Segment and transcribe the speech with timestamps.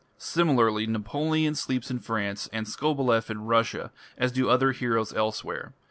[0.17, 5.73] Similarly Napoleon sleeps in France and Skobeleff in Russia, as do also other heroes elsewhere.